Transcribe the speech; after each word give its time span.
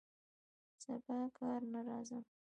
سبا 0.83 1.19
کار 1.37 1.61
ته 1.71 1.79
راځم 1.87 2.23